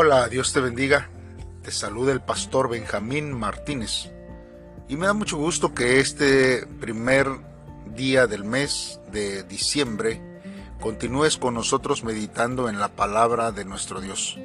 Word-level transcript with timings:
Hola, 0.00 0.28
Dios 0.28 0.52
te 0.52 0.60
bendiga. 0.60 1.10
Te 1.60 1.72
saluda 1.72 2.12
el 2.12 2.20
pastor 2.20 2.68
Benjamín 2.68 3.32
Martínez. 3.32 4.12
Y 4.86 4.94
me 4.96 5.06
da 5.06 5.12
mucho 5.12 5.36
gusto 5.36 5.74
que 5.74 5.98
este 5.98 6.64
primer 6.78 7.26
día 7.96 8.28
del 8.28 8.44
mes 8.44 9.00
de 9.10 9.42
diciembre 9.42 10.22
continúes 10.80 11.36
con 11.36 11.54
nosotros 11.54 12.04
meditando 12.04 12.68
en 12.68 12.78
la 12.78 12.90
palabra 12.90 13.50
de 13.50 13.64
nuestro 13.64 14.00
Dios. 14.00 14.38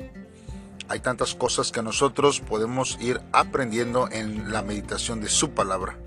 Hay 0.89 1.01
tantas 1.01 1.35
cosas 1.35 1.71
que 1.71 1.83
nosotros 1.83 2.39
podemos 2.39 2.97
ir 2.99 3.21
aprendiendo 3.31 4.09
en 4.11 4.51
la 4.51 4.63
meditación 4.63 5.21
de 5.21 5.29
su 5.29 5.51
palabra. 5.51 5.99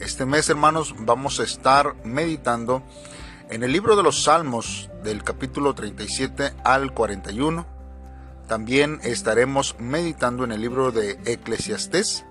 Este 0.00 0.24
mes, 0.24 0.48
hermanos, 0.48 0.94
vamos 1.00 1.40
a 1.40 1.44
estar 1.44 1.94
meditando 2.06 2.82
en 3.50 3.62
el 3.62 3.70
libro 3.70 3.96
de 3.96 4.02
los 4.02 4.22
Salmos 4.22 4.88
del 5.04 5.22
capítulo 5.24 5.74
37 5.74 6.54
al 6.64 6.94
41. 6.94 7.75
También 8.48 9.00
estaremos 9.02 9.76
meditando 9.78 10.44
en 10.44 10.52
el 10.52 10.60
libro 10.60 10.92
de 10.92 11.18
Eclesiastés 11.24 12.24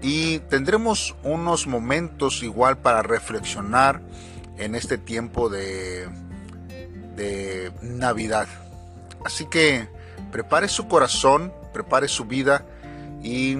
y 0.00 0.38
tendremos 0.40 1.14
unos 1.22 1.66
momentos 1.66 2.42
igual 2.42 2.78
para 2.78 3.02
reflexionar 3.02 4.00
en 4.56 4.74
este 4.74 4.96
tiempo 4.98 5.48
de, 5.48 6.08
de 7.14 7.72
Navidad. 7.82 8.48
Así 9.24 9.46
que 9.46 9.88
prepare 10.30 10.68
su 10.68 10.88
corazón, 10.88 11.52
prepare 11.72 12.08
su 12.08 12.24
vida 12.24 12.64
y 13.22 13.56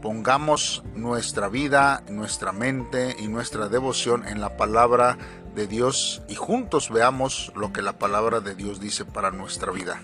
pongamos 0.00 0.82
nuestra 0.94 1.48
vida, 1.48 2.02
nuestra 2.08 2.52
mente 2.52 3.16
y 3.18 3.28
nuestra 3.28 3.68
devoción 3.68 4.26
en 4.26 4.40
la 4.40 4.56
palabra 4.56 5.18
de 5.54 5.66
Dios 5.66 6.22
y 6.28 6.34
juntos 6.34 6.90
veamos 6.90 7.52
lo 7.54 7.72
que 7.72 7.82
la 7.82 7.98
palabra 7.98 8.40
de 8.40 8.54
Dios 8.54 8.80
dice 8.80 9.04
para 9.04 9.30
nuestra 9.30 9.72
vida. 9.72 10.00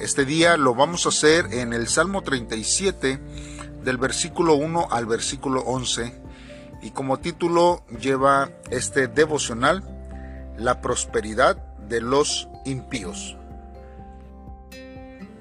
Este 0.00 0.24
día 0.24 0.56
lo 0.56 0.74
vamos 0.74 1.04
a 1.04 1.10
hacer 1.10 1.52
en 1.52 1.74
el 1.74 1.86
Salmo 1.86 2.22
37 2.22 3.20
del 3.84 3.98
versículo 3.98 4.54
1 4.54 4.88
al 4.90 5.04
versículo 5.04 5.60
11 5.60 6.18
y 6.80 6.92
como 6.92 7.18
título 7.18 7.84
lleva 8.00 8.50
este 8.70 9.08
devocional 9.08 9.84
La 10.56 10.80
prosperidad 10.80 11.56
de 11.86 12.00
los 12.00 12.48
impíos. 12.64 13.36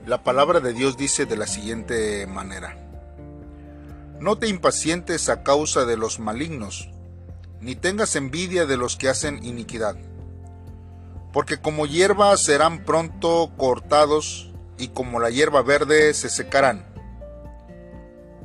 La 0.06 0.24
palabra 0.24 0.60
de 0.60 0.74
Dios 0.74 0.98
dice 0.98 1.26
de 1.26 1.38
la 1.38 1.48
siguiente 1.48 2.28
manera. 2.28 2.76
No 4.20 4.38
te 4.40 4.50
impacientes 4.50 5.30
a 5.30 5.42
causa 5.42 5.86
de 5.86 5.96
los 5.96 6.20
malignos, 6.20 6.90
ni 7.62 7.78
tengas 7.78 8.18
envidia 8.18 8.66
de 8.66 8.76
los 8.76 8.98
que 8.98 9.08
hacen 9.08 9.42
iniquidad, 9.46 9.96
porque 11.32 11.62
como 11.62 11.86
hierba 11.86 12.36
serán 12.36 12.84
pronto 12.84 13.54
cortados, 13.56 14.49
y 14.80 14.88
como 14.88 15.20
la 15.20 15.30
hierba 15.30 15.62
verde 15.62 16.14
se 16.14 16.30
secarán. 16.30 16.86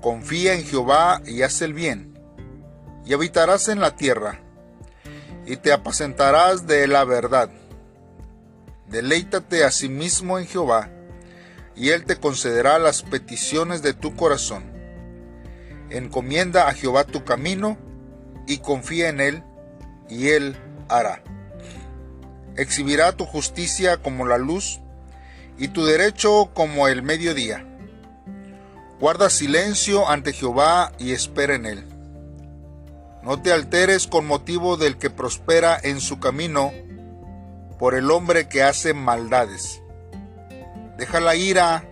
Confía 0.03 0.55
en 0.55 0.65
Jehová 0.65 1.23
y 1.25 1.43
haz 1.43 1.63
el 1.63 1.73
bien, 1.73 2.19
y 3.07 3.15
habitarás 3.15 3.69
en 3.69 3.81
la 3.81 3.95
tierra, 3.97 4.41
y 5.47 5.57
te 5.57 5.73
apacentarás 5.73 6.67
de 6.67 6.89
la 6.89 7.05
verdad. 7.05 7.51
Deleítate 8.89 9.65
a 9.65 9.71
sí 9.71 9.89
mismo 9.89 10.39
en 10.39 10.47
Jehová, 10.47 10.91
y 11.77 11.91
él 11.91 12.05
te 12.05 12.17
concederá 12.17 12.79
las 12.79 13.03
peticiones 13.03 13.81
de 13.83 13.95
tu 13.95 14.17
corazón. 14.17 14.65
Encomienda 15.89 16.69
a 16.69 16.75
Jehová 16.75 17.05
tu 17.05 17.25
camino, 17.25 17.79
y 18.47 18.59
confía 18.59 19.09
en 19.09 19.21
él, 19.21 19.43
y 20.11 20.31
él 20.31 20.57
hará. 20.89 21.23
Exhibirá 22.57 23.13
tu 23.13 23.25
justicia 23.25 23.99
como 23.99 24.27
la 24.27 24.39
luz, 24.39 24.81
y 25.59 25.69
tu 25.69 25.85
derecho 25.85 26.51
como 26.55 26.89
el 26.89 27.03
mediodía 27.03 27.65
Guarda 29.05 29.29
silencio 29.29 30.09
ante 30.09 30.33
Jehová 30.33 30.93
y 30.99 31.13
espera 31.13 31.57
en 31.57 31.67
él. 31.67 31.85
No 33.23 33.43
te 33.43 33.53
alteres 33.53 34.07
con 34.07 34.27
motivo 34.27 34.79
del 34.79 34.97
que 34.97 35.11
prospera 35.11 35.79
en 35.83 36.01
su 36.01 36.21
camino, 36.21 36.73
por 37.79 37.95
el 37.95 38.11
hombre 38.11 38.49
que 38.49 38.63
hace 38.63 38.95
maldades. 38.95 39.83
Deja 40.97 41.21
la 41.21 41.35
ira 41.35 41.85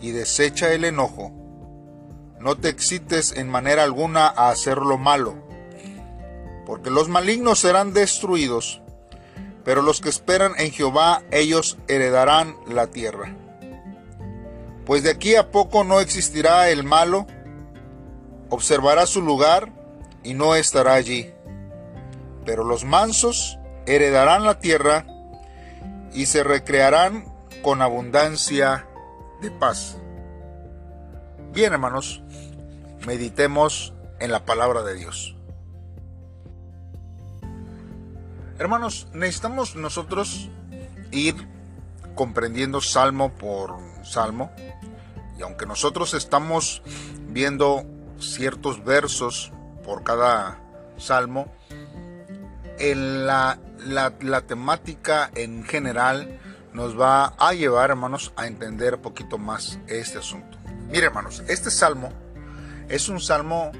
y 0.00 0.12
desecha 0.12 0.72
el 0.72 0.84
enojo. 0.84 1.30
No 2.40 2.56
te 2.56 2.68
excites 2.68 3.32
en 3.36 3.48
manera 3.48 3.84
alguna 3.84 4.26
a 4.26 4.50
hacer 4.50 4.78
lo 4.78 4.96
malo, 4.96 5.36
porque 6.64 6.90
los 6.90 7.08
malignos 7.08 7.60
serán 7.60 7.92
destruidos, 7.92 8.80
pero 9.66 9.82
los 9.82 10.00
que 10.00 10.08
esperan 10.08 10.54
en 10.56 10.72
Jehová, 10.72 11.22
ellos 11.30 11.76
heredarán 11.88 12.56
la 12.66 12.86
tierra 12.86 13.36
pues 14.86 15.02
de 15.02 15.10
aquí 15.10 15.34
a 15.34 15.50
poco 15.50 15.82
no 15.82 15.98
existirá 15.98 16.70
el 16.70 16.84
malo, 16.84 17.26
observará 18.50 19.04
su 19.04 19.20
lugar 19.20 19.68
y 20.22 20.34
no 20.34 20.54
estará 20.54 20.94
allí. 20.94 21.34
Pero 22.44 22.62
los 22.62 22.84
mansos 22.84 23.58
heredarán 23.86 24.44
la 24.44 24.60
tierra 24.60 25.04
y 26.14 26.26
se 26.26 26.44
recrearán 26.44 27.24
con 27.62 27.82
abundancia 27.82 28.86
de 29.42 29.50
paz. 29.50 29.98
Bien, 31.52 31.72
hermanos, 31.72 32.22
meditemos 33.04 33.92
en 34.20 34.30
la 34.30 34.44
palabra 34.44 34.84
de 34.84 34.94
Dios. 34.94 35.35
Hermanos, 38.58 39.08
necesitamos 39.12 39.76
nosotros 39.76 40.48
ir 41.10 41.34
comprendiendo 42.14 42.80
salmo 42.80 43.32
por 43.32 43.76
salmo. 44.02 44.50
Y 45.38 45.42
aunque 45.42 45.66
nosotros 45.66 46.14
estamos 46.14 46.82
viendo 47.28 47.84
ciertos 48.18 48.82
versos 48.82 49.52
por 49.84 50.02
cada 50.02 50.58
salmo, 50.96 51.52
en 52.78 53.26
la, 53.26 53.58
la, 53.78 54.40
temática 54.42 55.30
en 55.34 55.64
general 55.64 56.40
nos 56.72 56.98
va 56.98 57.34
a 57.38 57.52
llevar, 57.52 57.90
hermanos, 57.90 58.32
a 58.36 58.46
entender 58.46 58.94
un 58.96 59.02
poquito 59.02 59.38
más 59.38 59.78
este 59.86 60.18
asunto. 60.18 60.58
Mire, 60.90 61.06
hermanos, 61.06 61.42
este 61.48 61.70
salmo 61.70 62.10
es 62.88 63.08
un 63.08 63.20
salmo 63.20 63.70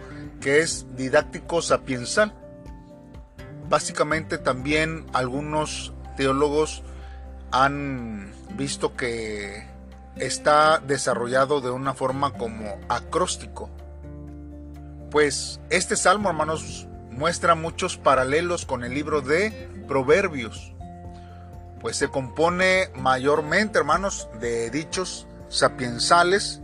que 0.41 0.61
es 0.61 0.87
didáctico 0.97 1.63
sapiensal. 1.63 2.35
Básicamente 3.69 4.39
también 4.39 5.07
algunos 5.13 5.93
teólogos 6.17 6.83
han 7.51 8.33
visto 8.57 8.97
que 8.97 9.67
está 10.17 10.79
desarrollado 10.79 11.61
de 11.61 11.71
una 11.71 11.95
forma 11.95 12.33
como 12.33 12.79
acróstico. 12.89 13.71
Pues 15.11 15.61
este 15.71 15.97
salmo, 15.97 16.29
hermanos, 16.29 16.87
muestra 17.11 17.55
muchos 17.55 17.97
paralelos 17.97 18.67
con 18.67 18.85
el 18.85 18.95
libro 18.95 19.21
de 19.21 19.69
Proverbios. 19.89 20.73
Pues 21.81 21.97
se 21.97 22.09
compone 22.09 22.91
mayormente, 22.97 23.79
hermanos, 23.79 24.29
de 24.41 24.71
dichos 24.71 25.27
sapiensales 25.49 26.61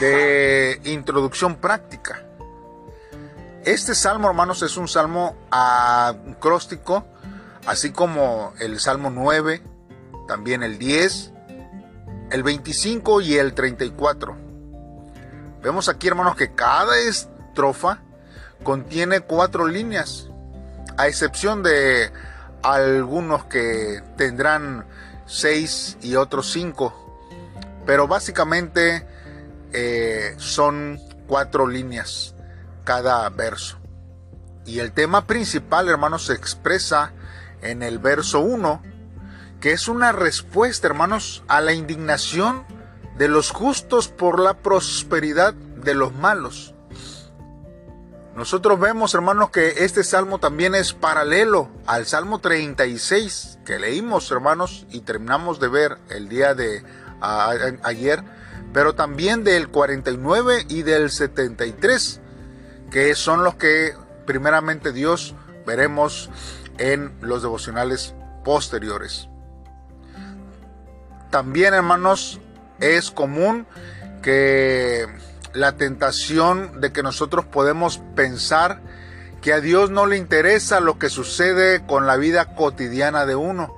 de 0.00 0.80
introducción 0.84 1.56
práctica. 1.56 2.22
Este 3.64 3.94
salmo, 3.94 4.26
hermanos, 4.26 4.62
es 4.62 4.78
un 4.78 4.88
salmo 4.88 5.36
acróstico, 5.50 7.04
así 7.66 7.92
como 7.92 8.54
el 8.58 8.80
salmo 8.80 9.10
9, 9.10 9.62
también 10.26 10.62
el 10.62 10.78
10, 10.78 11.32
el 12.30 12.42
25 12.42 13.20
y 13.20 13.36
el 13.36 13.52
34. 13.52 14.34
Vemos 15.62 15.90
aquí, 15.90 16.08
hermanos, 16.08 16.36
que 16.36 16.54
cada 16.54 16.98
estrofa 17.00 18.00
contiene 18.62 19.20
cuatro 19.20 19.68
líneas, 19.68 20.30
a 20.96 21.06
excepción 21.06 21.62
de 21.62 22.10
algunos 22.62 23.44
que 23.44 24.02
tendrán 24.16 24.86
seis 25.26 25.98
y 26.00 26.16
otros 26.16 26.50
cinco, 26.50 26.94
pero 27.84 28.08
básicamente 28.08 29.06
eh, 29.74 30.34
son 30.38 30.98
cuatro 31.26 31.66
líneas 31.66 32.34
cada 32.84 33.28
verso. 33.30 33.78
Y 34.66 34.78
el 34.78 34.92
tema 34.92 35.26
principal, 35.26 35.88
hermanos, 35.88 36.26
se 36.26 36.34
expresa 36.34 37.12
en 37.62 37.82
el 37.82 37.98
verso 37.98 38.40
1 38.40 38.82
que 39.60 39.72
es 39.72 39.88
una 39.88 40.12
respuesta, 40.12 40.88
hermanos, 40.88 41.44
a 41.46 41.60
la 41.60 41.74
indignación 41.74 42.64
de 43.18 43.28
los 43.28 43.50
justos 43.50 44.08
por 44.08 44.40
la 44.40 44.54
prosperidad 44.54 45.52
de 45.52 45.94
los 45.94 46.14
malos. 46.14 46.74
Nosotros 48.34 48.80
vemos, 48.80 49.14
hermanos, 49.14 49.50
que 49.50 49.84
este 49.84 50.02
salmo 50.02 50.38
también 50.38 50.74
es 50.74 50.94
paralelo 50.94 51.68
al 51.86 52.06
Salmo 52.06 52.38
36 52.38 53.58
que 53.66 53.78
leímos, 53.78 54.30
hermanos, 54.30 54.86
y 54.90 55.00
terminamos 55.00 55.60
de 55.60 55.68
ver 55.68 55.98
el 56.08 56.28
día 56.28 56.54
de 56.54 56.82
ayer, 57.20 58.24
pero 58.72 58.94
también 58.94 59.44
del 59.44 59.68
49 59.68 60.64
y 60.68 60.82
del 60.82 61.10
73, 61.10 62.19
que 62.90 63.14
son 63.14 63.44
los 63.44 63.54
que 63.54 63.94
primeramente 64.26 64.92
Dios 64.92 65.34
veremos 65.66 66.30
en 66.78 67.12
los 67.20 67.42
devocionales 67.42 68.14
posteriores. 68.44 69.28
También, 71.30 71.74
hermanos, 71.74 72.40
es 72.80 73.10
común 73.10 73.66
que 74.22 75.06
la 75.52 75.76
tentación 75.76 76.80
de 76.80 76.92
que 76.92 77.02
nosotros 77.02 77.44
podemos 77.44 77.98
pensar 78.14 78.80
que 79.40 79.52
a 79.52 79.60
Dios 79.60 79.90
no 79.90 80.06
le 80.06 80.16
interesa 80.16 80.80
lo 80.80 80.98
que 80.98 81.08
sucede 81.08 81.86
con 81.86 82.06
la 82.06 82.16
vida 82.16 82.54
cotidiana 82.54 83.26
de 83.26 83.36
uno, 83.36 83.74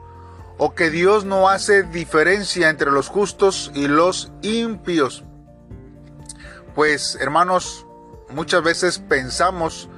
o 0.59 0.75
que 0.75 0.91
Dios 0.91 1.25
no 1.25 1.49
hace 1.49 1.83
diferencia 1.83 2.69
entre 2.69 2.91
los 2.91 3.09
justos 3.09 3.71
y 3.75 3.89
los 3.89 4.33
impios. 4.43 5.25
Pues 6.75 7.17
hermanos, 7.21 7.87
muchas 8.33 8.63
veces 8.63 8.99
pensamos 8.99 9.89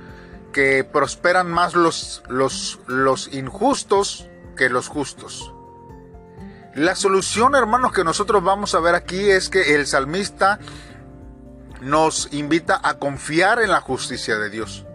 que 0.52 0.84
prosperan 0.84 1.50
más 1.50 1.74
los, 1.74 2.22
los, 2.28 2.80
los 2.86 3.32
injustos 3.32 4.28
que 4.56 4.68
los 4.68 4.88
justos. 4.88 5.52
La 6.74 6.94
solución, 6.94 7.54
hermanos, 7.54 7.92
que 7.92 8.04
nosotros 8.04 8.42
vamos 8.42 8.74
a 8.74 8.80
ver 8.80 8.94
aquí 8.94 9.30
es 9.30 9.48
que 9.48 9.74
el 9.74 9.86
salmista 9.86 10.58
nos 11.80 12.32
invita 12.32 12.80
a 12.82 12.98
confiar 12.98 13.60
en 13.60 13.70
la 13.70 13.80
justicia 13.80 14.38
de 14.38 14.50
Dios, 14.50 14.86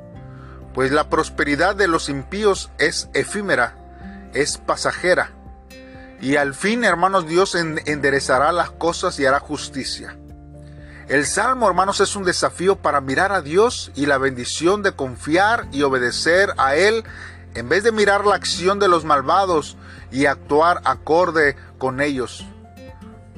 pues 0.74 0.92
la 0.92 1.10
prosperidad 1.10 1.76
de 1.76 1.88
los 1.88 2.10
impíos 2.10 2.70
es 2.80 3.10
efímera, 3.14 3.76
es 4.34 4.58
pasajera, 4.58 5.32
y 6.22 6.36
al 6.36 6.54
fin, 6.54 6.84
hermanos, 6.84 7.28
Dios 7.28 7.56
enderezará 7.56 8.52
las 8.52 8.72
cosas 8.72 9.20
y 9.20 9.26
hará 9.26 9.40
justicia. 9.40 10.18
El 11.10 11.26
salmo, 11.26 11.68
hermanos, 11.68 12.02
es 12.02 12.16
un 12.16 12.24
desafío 12.24 12.76
para 12.76 13.02
mirar 13.02 13.32
a 13.32 13.42
Dios 13.42 13.92
y 13.96 14.06
la 14.06 14.20
bendición 14.20 14.84
de 14.84 14.92
confiar 14.92 15.68
y 15.72 15.82
obedecer 15.82 16.54
a 16.58 16.76
Él 16.76 17.04
en 17.56 17.68
vez 17.68 17.84
de 17.84 17.92
mirar 17.92 18.28
la 18.28 18.36
acción 18.36 18.78
de 18.78 18.88
los 18.88 19.06
malvados 19.06 19.76
y 20.12 20.28
actuar 20.28 20.82
acorde 20.86 21.56
con 21.80 22.00
ellos. 22.00 22.46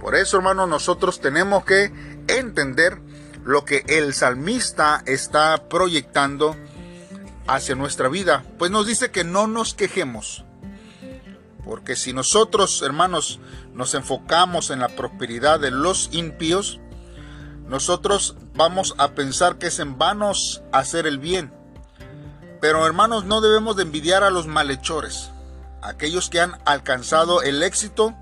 Por 0.02 0.16
eso, 0.16 0.36
hermanos, 0.36 0.68
nosotros 0.68 1.22
tenemos 1.22 1.64
que 1.64 1.94
entender 2.28 3.00
lo 3.46 3.64
que 3.64 3.86
el 3.88 4.14
salmista 4.14 5.02
está 5.06 5.70
proyectando 5.70 6.58
hacia 7.48 7.76
nuestra 7.76 8.10
vida. 8.10 8.44
Pues 8.60 8.70
nos 8.70 8.86
dice 8.86 9.12
que 9.12 9.24
no 9.24 9.48
nos 9.48 9.76
quejemos. 9.76 10.44
Porque 11.64 11.96
si 11.96 12.12
nosotros, 12.12 12.82
hermanos, 12.82 13.40
nos 13.74 13.94
enfocamos 13.96 14.72
en 14.72 14.80
la 14.80 14.90
prosperidad 14.90 15.62
de 15.62 15.72
los 15.72 16.10
impíos, 16.12 16.82
nosotros 17.72 18.36
vamos 18.54 18.94
a 19.00 19.14
pensar 19.14 19.58
que 19.58 19.68
es 19.68 19.80
en 19.80 19.98
vanos 19.98 20.62
hacer 20.72 21.08
el 21.08 21.18
bien. 21.18 21.52
Pero 22.62 22.86
hermanos, 22.86 23.26
no 23.26 23.42
debemos 23.42 23.76
de 23.76 23.82
envidiar 23.82 24.24
a 24.24 24.30
los 24.30 24.46
malhechores, 24.46 25.32
aquellos 25.82 26.30
que 26.30 26.40
han 26.40 26.62
alcanzado 26.66 27.42
el 27.42 27.64
éxito 27.64 28.14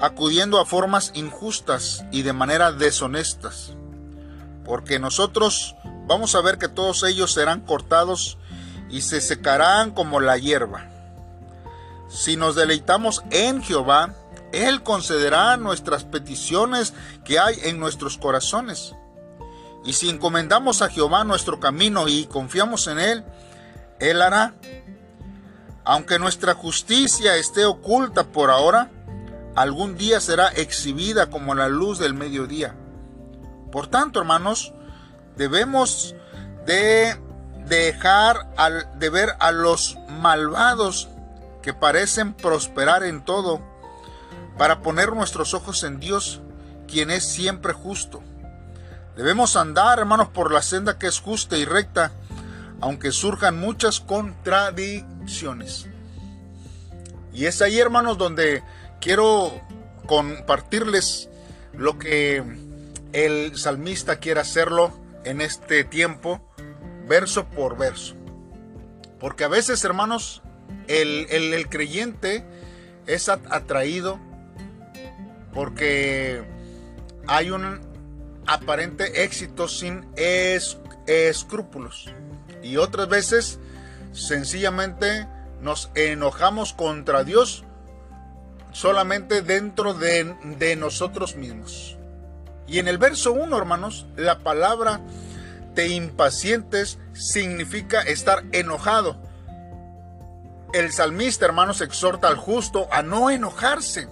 acudiendo 0.00 0.60
a 0.60 0.66
formas 0.66 1.12
injustas 1.14 2.04
y 2.12 2.20
de 2.20 2.34
manera 2.34 2.72
deshonestas 2.72 3.72
porque 4.64 4.98
nosotros 4.98 5.76
vamos 6.06 6.34
a 6.34 6.40
ver 6.40 6.58
que 6.58 6.68
todos 6.68 7.02
ellos 7.04 7.32
serán 7.32 7.60
cortados 7.60 8.38
y 8.90 9.02
se 9.02 9.20
secarán 9.20 9.90
como 9.90 10.20
la 10.20 10.38
hierba. 10.38 10.88
Si 12.08 12.36
nos 12.36 12.54
deleitamos 12.54 13.22
en 13.30 13.62
Jehová, 13.62 14.14
Él 14.54 14.82
concederá 14.82 15.56
nuestras 15.56 16.04
peticiones 16.04 16.94
que 17.24 17.38
hay 17.38 17.56
en 17.64 17.78
nuestros 17.78 18.18
corazones. 18.18 18.94
Y 19.84 19.92
si 19.92 20.08
encomendamos 20.08 20.82
a 20.82 20.88
Jehová 20.88 21.24
nuestro 21.24 21.60
camino 21.60 22.08
y 22.08 22.26
confiamos 22.26 22.86
en 22.86 22.98
Él, 22.98 23.24
Él 24.00 24.22
hará. 24.22 24.54
Aunque 25.84 26.18
nuestra 26.18 26.54
justicia 26.54 27.36
esté 27.36 27.66
oculta 27.66 28.24
por 28.24 28.50
ahora, 28.50 28.90
algún 29.54 29.96
día 29.96 30.20
será 30.20 30.48
exhibida 30.48 31.28
como 31.28 31.54
la 31.54 31.68
luz 31.68 31.98
del 31.98 32.14
mediodía. 32.14 32.74
Por 33.70 33.88
tanto, 33.88 34.20
hermanos, 34.20 34.72
debemos 35.36 36.14
de 36.64 37.20
dejar 37.66 38.54
de 38.96 39.10
ver 39.10 39.36
a 39.40 39.52
los 39.52 39.98
malvados 40.08 41.08
que 41.62 41.74
parecen 41.74 42.34
prosperar 42.34 43.04
en 43.04 43.24
todo 43.24 43.60
para 44.58 44.80
poner 44.80 45.12
nuestros 45.12 45.54
ojos 45.54 45.82
en 45.84 46.00
Dios, 46.00 46.40
quien 46.86 47.10
es 47.10 47.28
siempre 47.28 47.72
justo. 47.72 48.22
Debemos 49.16 49.56
andar, 49.56 49.98
hermanos, 49.98 50.28
por 50.28 50.52
la 50.52 50.62
senda 50.62 50.98
que 50.98 51.06
es 51.06 51.20
justa 51.20 51.56
y 51.56 51.64
recta, 51.64 52.12
aunque 52.80 53.12
surjan 53.12 53.58
muchas 53.58 54.00
contradicciones. 54.00 55.86
Y 57.32 57.46
es 57.46 57.62
ahí, 57.62 57.78
hermanos, 57.78 58.18
donde 58.18 58.62
quiero 59.00 59.52
compartirles 60.06 61.28
lo 61.72 61.98
que 61.98 62.42
el 63.12 63.56
salmista 63.56 64.16
quiere 64.16 64.40
hacerlo 64.40 64.92
en 65.24 65.40
este 65.40 65.84
tiempo, 65.84 66.40
verso 67.08 67.46
por 67.46 67.76
verso. 67.76 68.14
Porque 69.20 69.44
a 69.44 69.48
veces, 69.48 69.84
hermanos, 69.84 70.42
el, 70.86 71.66
creyente 71.70 72.44
es 73.06 73.28
atraído 73.28 74.18
porque 75.54 76.42
hay 77.26 77.50
un 77.50 77.80
aparente 78.46 79.24
éxito 79.24 79.68
sin 79.68 80.06
escrúpulos. 81.06 82.12
Y 82.62 82.76
otras 82.76 83.08
veces, 83.08 83.58
sencillamente, 84.12 85.28
nos 85.60 85.90
enojamos 85.94 86.72
contra 86.72 87.24
Dios 87.24 87.64
solamente 88.72 89.42
dentro 89.42 89.94
de, 89.94 90.34
de 90.58 90.76
nosotros 90.76 91.36
mismos. 91.36 91.96
Y 92.66 92.78
en 92.78 92.88
el 92.88 92.98
verso 92.98 93.32
1, 93.32 93.56
hermanos, 93.56 94.06
la 94.16 94.40
palabra 94.40 95.00
te 95.74 95.88
impacientes 95.88 96.98
significa 97.12 98.00
estar 98.00 98.44
enojado. 98.52 99.16
El 100.72 100.90
salmista, 100.92 101.44
hermanos, 101.44 101.80
exhorta 101.80 102.28
al 102.28 102.36
justo 102.36 102.88
a 102.90 103.02
no 103.02 103.30
enojarse. 103.30 104.08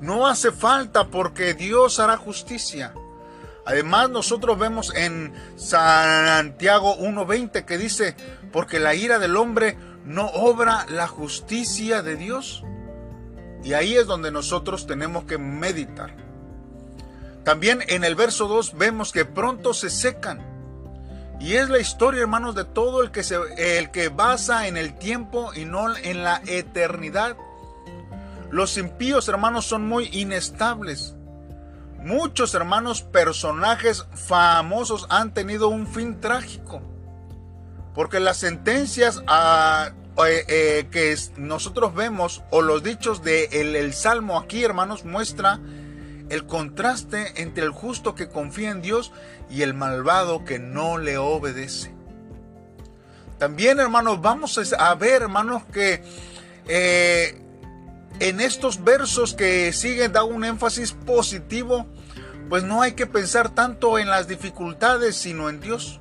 No 0.00 0.26
hace 0.26 0.52
falta 0.52 1.08
porque 1.08 1.54
Dios 1.54 1.98
hará 2.00 2.16
justicia. 2.16 2.94
Además, 3.64 4.10
nosotros 4.10 4.58
vemos 4.58 4.94
en 4.94 5.34
Santiago 5.56 6.96
1.20 6.98 7.64
que 7.64 7.78
dice, 7.78 8.14
porque 8.52 8.78
la 8.78 8.94
ira 8.94 9.18
del 9.18 9.36
hombre 9.36 9.76
no 10.04 10.26
obra 10.26 10.86
la 10.88 11.08
justicia 11.08 12.02
de 12.02 12.16
Dios. 12.16 12.62
Y 13.64 13.72
ahí 13.72 13.96
es 13.96 14.06
donde 14.06 14.30
nosotros 14.30 14.86
tenemos 14.86 15.24
que 15.24 15.38
meditar. 15.38 16.14
También 17.42 17.82
en 17.88 18.04
el 18.04 18.14
verso 18.14 18.46
2 18.46 18.76
vemos 18.78 19.12
que 19.12 19.24
pronto 19.24 19.74
se 19.74 19.90
secan. 19.90 20.40
Y 21.40 21.54
es 21.54 21.68
la 21.68 21.78
historia, 21.78 22.22
hermanos, 22.22 22.54
de 22.54 22.64
todo 22.64 23.02
el 23.02 23.10
que, 23.10 23.24
se, 23.24 23.36
el 23.78 23.90
que 23.90 24.08
basa 24.08 24.68
en 24.68 24.76
el 24.76 24.96
tiempo 24.96 25.52
y 25.54 25.64
no 25.64 25.96
en 25.96 26.22
la 26.22 26.40
eternidad. 26.46 27.36
Los 28.56 28.78
impíos, 28.78 29.28
hermanos, 29.28 29.66
son 29.66 29.86
muy 29.86 30.08
inestables. 30.12 31.14
Muchos, 31.98 32.54
hermanos, 32.54 33.02
personajes 33.02 34.06
famosos 34.14 35.06
han 35.10 35.34
tenido 35.34 35.68
un 35.68 35.86
fin 35.86 36.22
trágico. 36.22 36.80
Porque 37.94 38.18
las 38.18 38.38
sentencias 38.38 39.22
a, 39.26 39.92
eh, 40.26 40.46
eh, 40.48 40.88
que 40.90 41.14
nosotros 41.36 41.94
vemos 41.94 42.44
o 42.50 42.62
los 42.62 42.82
dichos 42.82 43.22
del 43.22 43.50
de 43.50 43.78
el 43.78 43.92
Salmo 43.92 44.38
aquí, 44.38 44.64
hermanos, 44.64 45.04
muestra 45.04 45.60
el 46.30 46.46
contraste 46.46 47.42
entre 47.42 47.62
el 47.62 47.72
justo 47.72 48.14
que 48.14 48.30
confía 48.30 48.70
en 48.70 48.80
Dios 48.80 49.12
y 49.50 49.60
el 49.60 49.74
malvado 49.74 50.46
que 50.46 50.58
no 50.58 50.96
le 50.96 51.18
obedece. 51.18 51.94
También, 53.36 53.80
hermanos, 53.80 54.22
vamos 54.22 54.58
a 54.78 54.94
ver, 54.94 55.20
hermanos, 55.20 55.62
que 55.70 56.02
eh, 56.68 57.42
en 58.20 58.40
estos 58.40 58.82
versos 58.82 59.34
que 59.34 59.72
siguen 59.72 60.12
da 60.12 60.24
un 60.24 60.44
énfasis 60.44 60.92
positivo, 60.92 61.86
pues 62.48 62.64
no 62.64 62.82
hay 62.82 62.92
que 62.92 63.06
pensar 63.06 63.50
tanto 63.50 63.98
en 63.98 64.08
las 64.08 64.28
dificultades, 64.28 65.16
sino 65.16 65.48
en 65.48 65.60
Dios. 65.60 66.00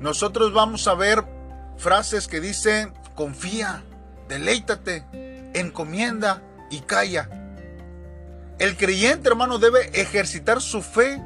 Nosotros 0.00 0.52
vamos 0.52 0.88
a 0.88 0.94
ver 0.94 1.24
frases 1.76 2.26
que 2.26 2.40
dicen, 2.40 2.92
confía, 3.14 3.82
deleítate, 4.28 5.04
encomienda 5.54 6.42
y 6.70 6.80
calla. 6.80 7.28
El 8.58 8.76
creyente, 8.76 9.28
hermano, 9.28 9.58
debe 9.58 10.00
ejercitar 10.00 10.60
su 10.60 10.82
fe, 10.82 11.22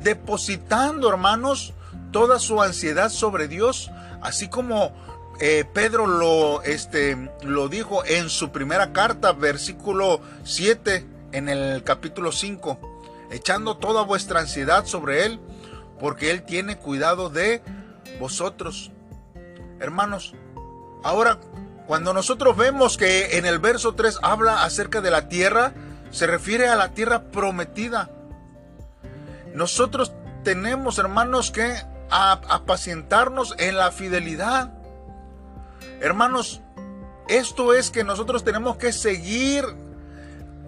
depositando, 0.00 1.08
hermanos, 1.08 1.74
toda 2.12 2.38
su 2.38 2.62
ansiedad 2.62 3.10
sobre 3.10 3.48
Dios, 3.48 3.90
así 4.22 4.48
como 4.48 4.92
eh, 5.40 5.64
Pedro 5.72 6.06
lo, 6.06 6.62
este, 6.62 7.30
lo 7.42 7.68
dijo 7.68 8.04
en 8.04 8.28
su 8.28 8.52
primera 8.52 8.92
carta, 8.92 9.32
versículo 9.32 10.20
7, 10.44 11.06
en 11.32 11.48
el 11.48 11.82
capítulo 11.82 12.30
5, 12.30 12.78
echando 13.30 13.78
toda 13.78 14.02
vuestra 14.02 14.40
ansiedad 14.40 14.84
sobre 14.84 15.24
Él, 15.24 15.40
porque 15.98 16.30
Él 16.30 16.42
tiene 16.42 16.76
cuidado 16.76 17.30
de 17.30 17.62
vosotros. 18.18 18.92
Hermanos, 19.80 20.34
ahora, 21.02 21.38
cuando 21.86 22.12
nosotros 22.12 22.56
vemos 22.56 22.96
que 22.96 23.38
en 23.38 23.46
el 23.46 23.58
verso 23.58 23.94
3 23.94 24.18
habla 24.22 24.62
acerca 24.64 25.00
de 25.00 25.10
la 25.10 25.28
tierra, 25.28 25.72
se 26.10 26.26
refiere 26.26 26.68
a 26.68 26.76
la 26.76 26.90
tierra 26.90 27.30
prometida. 27.30 28.10
Nosotros 29.54 30.12
tenemos, 30.44 30.98
hermanos, 30.98 31.50
que 31.50 31.74
apacientarnos 32.10 33.54
en 33.58 33.76
la 33.76 33.90
fidelidad. 33.90 34.72
Hermanos, 36.00 36.62
esto 37.28 37.74
es 37.74 37.90
que 37.90 38.04
nosotros 38.04 38.42
tenemos 38.42 38.76
que 38.76 38.92
seguir 38.92 39.64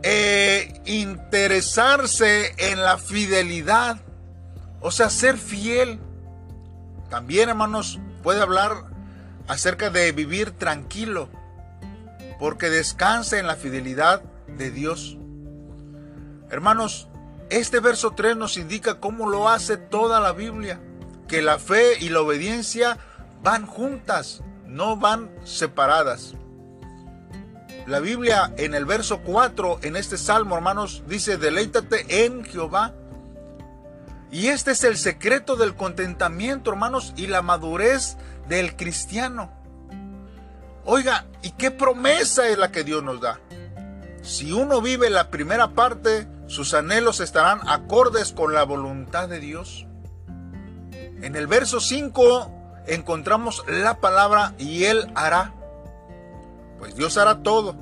eh, 0.03 0.81
interesarse 0.85 2.55
en 2.59 2.83
la 2.83 2.99
fidelidad, 2.99 3.97
o 4.81 4.91
sea, 4.91 5.09
ser 5.11 5.39
fiel. 5.39 5.99
También, 7.09 7.49
hermanos, 7.49 7.99
puede 8.23 8.43
hablar 8.43 8.73
acerca 9.49 9.91
de 9.91 10.13
vivir 10.13 10.51
tranquilo, 10.51 11.29
porque 12.39 12.69
descansa 12.69 13.39
en 13.39 13.47
la 13.47 13.57
fidelidad 13.57 14.23
de 14.59 14.71
Dios. 14.71 15.17
Hermanos, 16.51 17.09
este 17.49 17.81
verso 17.81 18.13
3 18.13 18.37
nos 18.37 18.57
indica 18.59 19.01
cómo 19.01 19.29
lo 19.29 19.49
hace 19.49 19.79
toda 19.79 20.21
la 20.21 20.33
Biblia, 20.33 20.81
que 21.27 21.43
la 21.43 21.59
fe 21.59 21.99
y 22.01 22.11
la 22.11 22.21
obediencia 22.21 22.99
van 23.43 23.67
juntas, 23.67 24.43
no 24.73 24.97
van 24.97 25.31
separadas. 25.45 26.35
La 27.87 28.01
Biblia 28.01 28.53
en 28.57 28.75
el 28.75 28.87
verso 28.87 29.21
4, 29.21 29.81
en 29.83 29.97
este 29.97 30.17
salmo, 30.17 30.57
hermanos, 30.57 31.03
dice, 31.07 31.37
deleítate 31.37 32.25
en 32.25 32.45
Jehová. 32.45 32.95
Y 34.31 34.49
este 34.49 34.71
es 34.71 34.83
el 34.85 34.97
secreto 34.97 35.57
del 35.57 35.75
contentamiento, 35.75 36.71
hermanos, 36.71 37.13
y 37.17 37.27
la 37.27 37.43
madurez 37.43 38.17
del 38.49 38.77
cristiano. 38.77 39.53
Oiga, 40.85 41.27
¿y 41.43 41.51
qué 41.51 41.71
promesa 41.71 42.49
es 42.49 42.57
la 42.57 42.73
que 42.73 42.83
Dios 42.83 43.03
nos 43.03 43.21
da? 43.21 43.41
Si 44.23 44.53
uno 44.53 44.81
vive 44.81 45.11
la 45.11 45.29
primera 45.29 45.75
parte, 45.75 46.27
sus 46.47 46.73
anhelos 46.73 47.21
estarán 47.21 47.61
acordes 47.69 48.33
con 48.33 48.55
la 48.55 48.63
voluntad 48.63 49.29
de 49.29 49.39
Dios. 49.39 49.87
En 51.21 51.37
el 51.37 51.47
verso 51.47 51.79
5 51.79 52.62
encontramos 52.87 53.65
la 53.69 54.01
palabra 54.01 54.55
y 54.59 54.85
Él 54.85 55.11
hará. 55.15 55.53
Pues 56.79 56.95
Dios 56.95 57.17
hará 57.17 57.43
todo. 57.43 57.77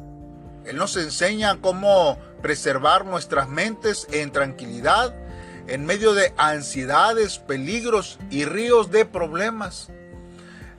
Él 0.65 0.77
nos 0.77 0.97
enseña 0.97 1.61
cómo 1.61 2.19
preservar 2.43 3.05
nuestras 3.05 3.49
mentes 3.49 4.07
en 4.13 4.31
tranquilidad 4.31 5.15
en 5.71 5.87
medio 5.87 6.15
de 6.15 6.35
ansiedades, 6.37 7.39
peligros 7.39 8.19
y 8.29 8.45
ríos 8.45 8.91
de 8.91 9.05
problemas. 9.05 9.89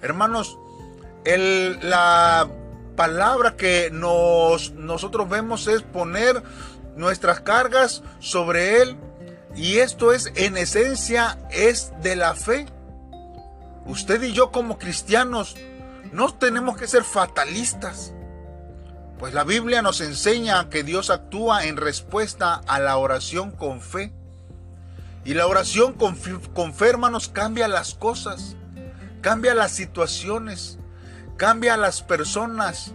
Hermanos, 0.01 0.57
la 1.23 2.49
palabra 2.97 3.55
que 3.55 3.89
nos, 3.91 4.71
nosotros 4.71 5.29
vemos 5.29 5.67
es 5.67 5.81
poner 5.81 6.43
nuestras 6.97 7.39
cargas 7.39 8.03
sobre 8.19 8.81
Él. 8.81 8.97
Y 9.55 9.77
esto 9.77 10.11
es, 10.11 10.31
en 10.35 10.57
esencia, 10.57 11.37
es 11.51 11.93
de 12.01 12.17
la 12.17 12.35
fe. 12.35 12.65
Usted 13.85 14.21
y 14.21 14.33
yo 14.33 14.51
como 14.51 14.77
cristianos 14.77 15.55
no 16.11 16.33
tenemos 16.33 16.77
que 16.77 16.87
ser 16.87 17.03
fatalistas. 17.03 18.13
Pues 19.17 19.33
la 19.33 19.43
Biblia 19.43 19.81
nos 19.81 20.01
enseña 20.01 20.69
que 20.69 20.83
Dios 20.83 21.09
actúa 21.09 21.65
en 21.65 21.77
respuesta 21.77 22.61
a 22.67 22.79
la 22.79 22.97
oración 22.97 23.51
con 23.51 23.81
fe. 23.81 24.13
Y 25.23 25.35
la 25.35 25.45
oración 25.45 25.93
con, 25.93 26.17
con 26.53 26.73
fe, 26.73 26.89
hermanos, 26.89 27.29
cambia 27.29 27.67
las 27.67 27.93
cosas, 27.93 28.55
cambia 29.21 29.53
las 29.53 29.71
situaciones, 29.71 30.79
cambia 31.37 31.75
a 31.75 31.77
las 31.77 32.01
personas, 32.01 32.93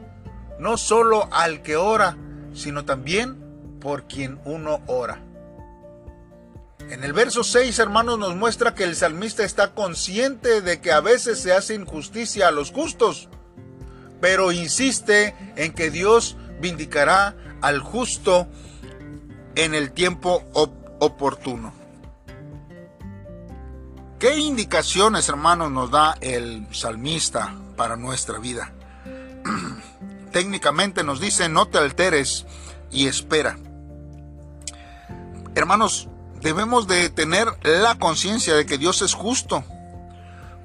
no 0.58 0.76
solo 0.76 1.28
al 1.32 1.62
que 1.62 1.76
ora, 1.76 2.16
sino 2.52 2.84
también 2.84 3.78
por 3.80 4.08
quien 4.08 4.40
uno 4.44 4.80
ora. 4.86 5.20
En 6.90 7.02
el 7.02 7.12
verso 7.12 7.42
6, 7.42 7.78
hermanos, 7.80 8.18
nos 8.18 8.36
muestra 8.36 8.74
que 8.74 8.84
el 8.84 8.94
salmista 8.94 9.42
está 9.42 9.74
consciente 9.74 10.60
de 10.60 10.80
que 10.80 10.92
a 10.92 11.00
veces 11.00 11.40
se 11.40 11.52
hace 11.52 11.74
injusticia 11.74 12.46
a 12.46 12.52
los 12.52 12.70
justos, 12.70 13.28
pero 14.20 14.52
insiste 14.52 15.34
en 15.56 15.72
que 15.72 15.90
Dios 15.90 16.36
vindicará 16.60 17.36
al 17.60 17.80
justo 17.80 18.46
en 19.56 19.74
el 19.74 19.90
tiempo 19.90 20.44
oportuno. 21.00 21.72
¿Qué 24.20 24.38
indicaciones, 24.38 25.28
hermanos, 25.28 25.72
nos 25.72 25.90
da 25.90 26.16
el 26.20 26.66
salmista 26.72 27.54
para 27.76 27.96
nuestra 27.96 28.38
vida? 28.38 28.72
Técnicamente 30.32 31.02
nos 31.02 31.20
dice, 31.20 31.48
no 31.48 31.66
te 31.66 31.78
alteres 31.78 32.46
y 32.90 33.08
espera. 33.08 33.58
Hermanos, 35.54 36.08
debemos 36.46 36.86
de 36.86 37.10
tener 37.10 37.48
la 37.64 37.98
conciencia 37.98 38.54
de 38.54 38.66
que 38.66 38.78
Dios 38.78 39.02
es 39.02 39.14
justo. 39.14 39.64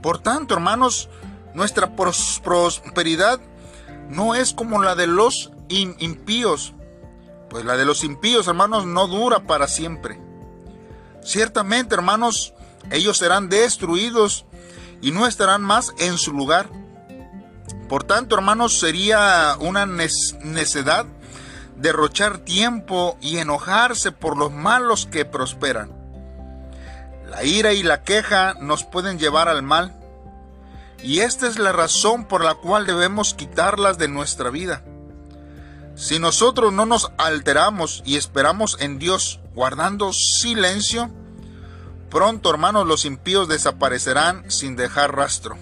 Por 0.04 0.20
tanto, 0.20 0.54
hermanos, 0.54 1.10
nuestra 1.56 1.96
prosperidad 1.96 3.40
no 4.08 4.36
es 4.36 4.54
como 4.54 4.84
la 4.84 4.94
de 4.94 5.08
los 5.08 5.52
impíos, 5.70 6.76
pues 7.50 7.66
la 7.66 7.78
de 7.78 7.86
los 7.86 8.04
impíos, 8.04 8.48
hermanos, 8.48 8.86
no 8.86 9.08
dura 9.08 9.48
para 9.48 9.68
siempre. 9.68 10.22
Ciertamente, 11.24 11.96
hermanos, 11.96 12.54
ellos 12.92 13.18
serán 13.18 13.50
destruidos 13.50 14.46
y 15.02 15.10
no 15.10 15.26
estarán 15.26 15.64
más 15.64 15.94
en 15.98 16.20
su 16.20 16.32
lugar. 16.32 16.70
Por 17.90 18.04
tanto, 18.04 18.36
hermanos, 18.36 18.80
sería 18.80 19.56
una 19.60 19.88
necedad 19.88 21.08
derrochar 21.78 22.40
tiempo 22.40 23.18
y 23.22 23.38
enojarse 23.38 24.12
por 24.12 24.38
los 24.38 24.52
malos 24.52 25.06
que 25.06 25.26
prosperan. 25.26 25.92
La 27.30 27.44
ira 27.44 27.74
y 27.74 27.84
la 27.84 28.04
queja 28.04 28.56
nos 28.60 28.84
pueden 28.84 29.18
llevar 29.18 29.48
al 29.48 29.64
mal, 29.64 29.96
y 31.04 31.20
esta 31.20 31.48
es 31.48 31.58
la 31.58 31.72
razón 31.72 32.26
por 32.26 32.44
la 32.44 32.56
cual 32.56 32.86
debemos 32.86 33.34
quitarlas 33.34 33.98
de 33.98 34.08
nuestra 34.08 34.50
vida. 34.50 34.84
Si 35.96 36.20
nosotros 36.20 36.72
no 36.74 36.86
nos 36.86 37.12
alteramos 37.18 38.02
y 38.06 38.18
esperamos 38.18 38.78
en 38.80 39.00
Dios 39.00 39.40
guardando 39.54 40.14
silencio, 40.14 41.10
pronto 42.10 42.50
hermanos 42.50 42.88
los 42.88 43.06
impíos 43.06 43.48
desaparecerán 43.48 44.50
sin 44.50 44.76
dejar 44.76 45.16
rastro. 45.16 45.58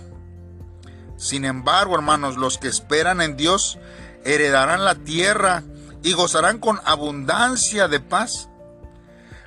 Sin 1.18 1.46
embargo, 1.46 1.96
hermanos, 1.96 2.38
los 2.38 2.58
que 2.58 2.68
esperan 2.68 3.22
en 3.22 3.36
Dios 3.36 3.78
heredarán 4.24 4.86
la 4.86 4.96
tierra 4.96 5.64
y 6.04 6.14
gozarán 6.14 6.60
con 6.60 6.80
abundancia 6.86 7.88
de 7.88 8.00
paz. 8.00 8.50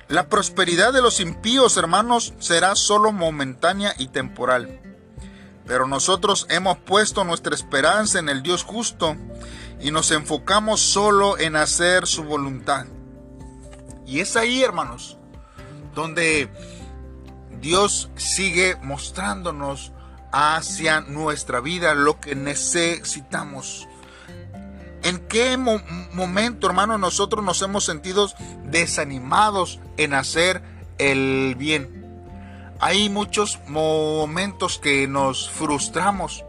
La 0.07 0.29
prosperidad 0.29 0.93
de 0.93 1.01
los 1.01 1.19
impíos, 1.19 1.77
hermanos, 1.77 2.33
será 2.39 2.75
solo 2.75 3.11
momentánea 3.11 3.95
y 3.97 4.07
temporal. 4.07 4.79
Pero 5.65 5.87
nosotros 5.87 6.45
hemos 6.49 6.77
puesto 6.77 7.23
nuestra 7.23 7.55
esperanza 7.55 8.19
en 8.19 8.29
el 8.29 8.43
Dios 8.43 8.63
justo 8.63 9.15
y 9.79 9.91
nos 9.91 10.11
enfocamos 10.11 10.81
solo 10.81 11.37
en 11.37 11.55
hacer 11.55 12.05
su 12.05 12.23
voluntad. 12.23 12.85
Y 14.05 14.19
es 14.19 14.35
ahí, 14.35 14.61
hermanos, 14.61 15.17
donde 15.95 16.51
Dios 17.61 18.09
sigue 18.15 18.77
mostrándonos 18.81 19.93
hacia 20.33 21.01
nuestra 21.01 21.61
vida 21.61 21.93
lo 21.93 22.19
que 22.19 22.35
necesitamos. 22.35 23.87
¿En 25.03 25.19
qué 25.27 25.57
momento, 25.57 26.67
hermano, 26.67 26.97
nosotros 26.97 27.43
nos 27.43 27.61
hemos 27.61 27.83
sentido 27.83 28.29
desanimados 28.63 29.79
en 29.97 30.13
hacer 30.13 30.61
el 30.97 31.55
bien? 31.57 32.03
Hay 32.79 33.09
muchos 33.09 33.59
momentos 33.67 34.79
que 34.79 35.07
nos 35.07 35.49
frustramos, 35.49 36.45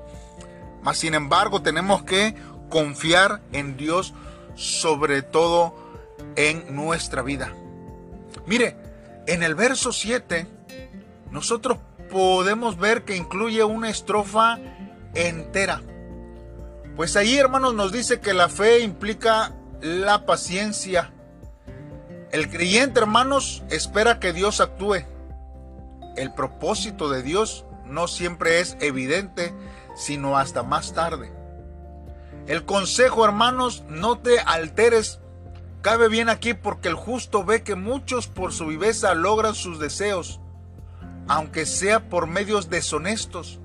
mas 0.83 0.99
sin 0.99 1.15
embargo 1.15 1.63
tenemos 1.63 2.05
que 2.05 2.37
confiar 2.71 3.43
en 3.53 3.77
Dios 3.77 4.15
sobre 4.55 5.23
todo 5.23 5.75
en 6.37 6.75
nuestra 6.75 7.23
vida. 7.23 7.53
Mire, 8.47 8.77
en 9.27 9.43
el 9.43 9.55
verso 9.55 9.93
7, 9.93 10.47
nosotros 11.31 11.79
podemos 12.11 12.79
ver 12.79 13.05
que 13.05 13.17
incluye 13.17 13.65
una 13.65 13.91
estrofa 13.91 14.59
entera. 15.15 15.83
Pues 16.97 17.17
ahí, 17.17 17.37
hermanos, 17.37 17.75
nos 17.75 17.91
dice 17.91 18.21
que 18.21 18.35
la 18.35 18.49
fe 18.49 18.81
implica 18.81 19.53
la 19.81 20.27
paciencia. 20.27 21.13
El 22.31 22.49
creyente, 22.49 23.01
hermanos, 23.01 23.65
espera 23.69 24.21
que 24.21 24.33
Dios 24.33 24.61
actúe. 24.61 25.05
El 26.17 26.33
propósito 26.35 27.11
de 27.11 27.23
Dios 27.23 27.65
no 27.85 28.07
siempre 28.07 28.61
es 28.61 28.77
evidente, 28.81 29.53
sino 29.97 30.39
hasta 30.39 30.63
más 30.63 30.95
tarde. 30.95 31.33
El 32.47 32.65
consejo, 32.65 33.25
hermanos, 33.25 33.83
no 33.89 34.19
te 34.19 34.39
alteres. 34.39 35.19
Cabe 35.83 36.09
bien 36.09 36.29
aquí 36.29 36.55
porque 36.55 36.89
el 36.89 36.95
justo 36.95 37.45
ve 37.45 37.65
que 37.65 37.75
muchos 37.75 38.29
por 38.29 38.53
su 38.53 38.67
viveza 38.67 39.15
logran 39.15 39.57
sus 39.57 39.81
deseos, 39.81 40.41
aunque 41.27 41.67
sea 41.67 42.09
por 42.09 42.29
medios 42.29 42.71
deshonestos. 42.71 43.59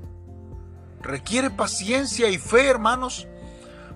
Requiere 1.01 1.49
paciencia 1.49 2.29
y 2.29 2.37
fe, 2.37 2.67
hermanos, 2.67 3.27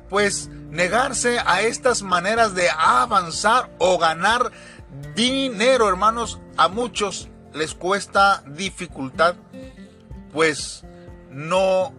pues 0.10 0.50
negarse 0.70 1.40
a 1.46 1.62
estas 1.62 2.02
maneras 2.02 2.56
de 2.56 2.70
avanzar 2.70 3.72
o 3.80 3.98
ganar 3.98 4.52
dinero, 5.16 5.90
hermanos, 5.90 6.40
a 6.58 6.68
muchos 6.68 7.30
les 7.54 7.74
cuesta 7.74 8.44
dificultad, 8.48 9.36
pues 10.32 10.84
no 11.30 11.94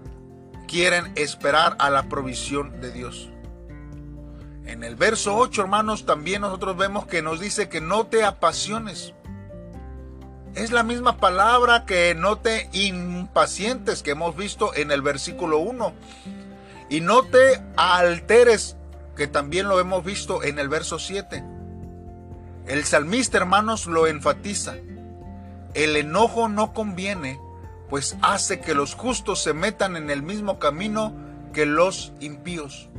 quieren 0.66 1.12
esperar 1.16 1.76
a 1.78 1.90
la 1.90 2.08
provisión 2.08 2.80
de 2.80 2.90
Dios. 2.92 3.30
En 4.64 4.82
el 4.82 4.96
verso 4.96 5.36
8, 5.36 5.62
hermanos, 5.62 6.06
también 6.06 6.40
nosotros 6.40 6.76
vemos 6.76 7.06
que 7.06 7.22
nos 7.22 7.38
dice 7.38 7.68
que 7.68 7.80
no 7.80 8.06
te 8.06 8.24
apasiones. 8.24 9.14
Es 10.54 10.70
la 10.70 10.84
misma 10.84 11.16
palabra 11.16 11.84
que 11.84 12.14
no 12.14 12.38
te 12.38 12.68
impacientes 12.72 14.04
que 14.04 14.12
hemos 14.12 14.36
visto 14.36 14.72
en 14.74 14.92
el 14.92 15.02
versículo 15.02 15.58
1. 15.58 15.92
Y 16.90 17.00
no 17.00 17.24
te 17.24 17.60
alteres, 17.76 18.76
que 19.16 19.26
también 19.26 19.68
lo 19.68 19.80
hemos 19.80 20.04
visto 20.04 20.44
en 20.44 20.60
el 20.60 20.68
verso 20.68 21.00
7. 21.00 21.42
El 22.66 22.84
salmista, 22.84 23.36
hermanos, 23.38 23.86
lo 23.86 24.06
enfatiza. 24.06 24.76
El 25.74 25.96
enojo 25.96 26.48
no 26.48 26.72
conviene, 26.72 27.40
pues 27.90 28.16
hace 28.22 28.60
que 28.60 28.74
los 28.74 28.94
justos 28.94 29.42
se 29.42 29.54
metan 29.54 29.96
en 29.96 30.08
el 30.08 30.22
mismo 30.22 30.60
camino 30.60 31.12
que 31.52 31.66
los 31.66 32.12
impíos. 32.20 32.90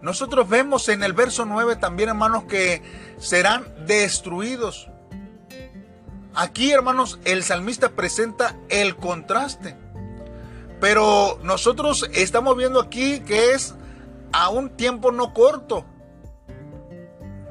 Nosotros 0.00 0.48
vemos 0.48 0.88
en 0.88 1.02
el 1.02 1.12
verso 1.12 1.44
9 1.44 1.76
también, 1.76 2.08
hermanos, 2.08 2.44
que 2.44 2.82
serán 3.18 3.66
destruidos. 3.86 4.88
Aquí, 6.34 6.72
hermanos, 6.72 7.18
el 7.24 7.44
salmista 7.44 7.90
presenta 7.90 8.56
el 8.68 8.96
contraste. 8.96 9.76
Pero 10.80 11.38
nosotros 11.42 12.08
estamos 12.12 12.56
viendo 12.56 12.80
aquí 12.80 13.20
que 13.20 13.52
es 13.52 13.74
a 14.32 14.48
un 14.48 14.70
tiempo 14.70 15.12
no 15.12 15.34
corto. 15.34 15.84